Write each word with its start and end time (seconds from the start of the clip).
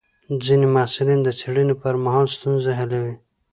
ځینې 0.45 0.67
محصلین 0.75 1.19
د 1.23 1.29
څېړنې 1.39 1.75
پر 1.81 1.95
مهال 2.03 2.27
ستونزې 2.35 2.71
حلوي. 2.79 3.15